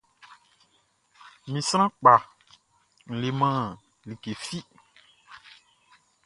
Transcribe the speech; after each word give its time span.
Mi 1.51 1.59
sran 1.69 1.89
kpa 1.99 2.15
n 3.09 3.11
leman 3.21 3.61
like 4.07 4.31
fi. 4.45 4.59